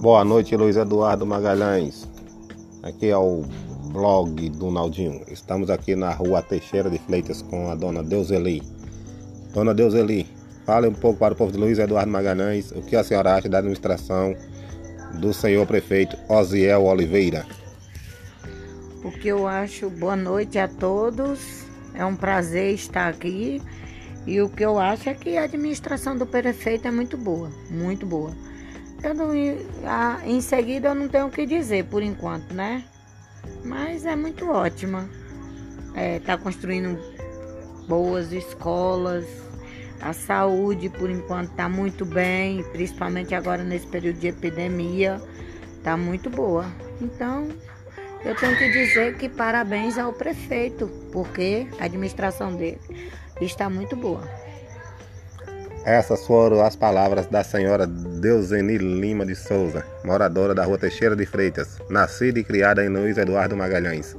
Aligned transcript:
Boa 0.00 0.24
noite, 0.24 0.56
Luiz 0.56 0.78
Eduardo 0.78 1.26
Magalhães. 1.26 2.08
Aqui 2.82 3.10
é 3.10 3.18
o 3.18 3.44
blog 3.92 4.48
do 4.48 4.70
Naldinho. 4.70 5.20
Estamos 5.28 5.68
aqui 5.68 5.94
na 5.94 6.10
rua 6.10 6.40
Teixeira 6.40 6.88
de 6.88 6.96
Fleitas 6.96 7.42
com 7.42 7.70
a 7.70 7.74
dona 7.74 8.02
Deuseli. 8.02 8.62
Dona 9.52 9.74
Deuseli, 9.74 10.26
fale 10.64 10.88
um 10.88 10.94
pouco 10.94 11.18
para 11.18 11.34
o 11.34 11.36
povo 11.36 11.52
de 11.52 11.58
Luiz 11.58 11.78
Eduardo 11.78 12.10
Magalhães 12.10 12.72
o 12.72 12.80
que 12.80 12.96
a 12.96 13.04
senhora 13.04 13.34
acha 13.34 13.46
da 13.46 13.58
administração 13.58 14.34
do 15.20 15.34
senhor 15.34 15.66
prefeito 15.66 16.16
Osiel 16.30 16.84
Oliveira. 16.84 17.44
O 19.04 19.10
que 19.10 19.28
eu 19.28 19.46
acho, 19.46 19.90
boa 19.90 20.16
noite 20.16 20.58
a 20.58 20.66
todos. 20.66 21.66
É 21.92 22.06
um 22.06 22.16
prazer 22.16 22.72
estar 22.72 23.10
aqui. 23.10 23.60
E 24.26 24.40
o 24.40 24.48
que 24.48 24.64
eu 24.64 24.78
acho 24.78 25.10
é 25.10 25.14
que 25.14 25.36
a 25.36 25.44
administração 25.44 26.16
do 26.16 26.24
prefeito 26.24 26.88
é 26.88 26.90
muito 26.90 27.18
boa, 27.18 27.50
muito 27.70 28.06
boa. 28.06 28.30
Eu 29.02 29.14
não, 29.14 29.30
a, 29.84 30.20
em 30.24 30.40
seguida 30.40 30.88
eu 30.88 30.94
não 30.94 31.08
tenho 31.08 31.26
o 31.26 31.30
que 31.30 31.46
dizer 31.46 31.84
por 31.86 32.02
enquanto, 32.02 32.52
né? 32.52 32.84
Mas 33.64 34.04
é 34.04 34.14
muito 34.14 34.50
ótima. 34.50 35.08
É, 35.94 36.18
tá 36.20 36.36
construindo 36.36 36.98
boas 37.88 38.32
escolas. 38.32 39.24
A 40.00 40.12
saúde 40.14 40.88
por 40.88 41.10
enquanto 41.10 41.50
tá 41.50 41.68
muito 41.68 42.06
bem, 42.06 42.62
principalmente 42.72 43.34
agora 43.34 43.62
nesse 43.62 43.86
período 43.86 44.18
de 44.18 44.28
epidemia, 44.28 45.20
tá 45.82 45.94
muito 45.94 46.30
boa. 46.30 46.64
Então, 47.02 47.48
eu 48.24 48.34
tenho 48.34 48.56
que 48.56 48.70
dizer 48.70 49.18
que 49.18 49.28
parabéns 49.28 49.98
ao 49.98 50.12
prefeito, 50.12 50.88
porque 51.12 51.66
a 51.78 51.84
administração 51.84 52.54
dele 52.56 52.80
está 53.42 53.68
muito 53.68 53.94
boa. 53.94 54.22
Essas 55.84 56.26
foram 56.26 56.62
as 56.62 56.76
palavras 56.76 57.26
da 57.26 57.42
senhora 57.42 57.86
Deuseni 58.20 58.76
Lima 58.76 59.24
de 59.24 59.34
Souza, 59.34 59.82
moradora 60.04 60.54
da 60.54 60.62
rua 60.62 60.76
Teixeira 60.76 61.16
de 61.16 61.24
Freitas, 61.24 61.78
nascida 61.88 62.38
e 62.38 62.44
criada 62.44 62.84
em 62.84 62.90
Luiz 62.90 63.16
Eduardo 63.16 63.56
Magalhães. 63.56 64.14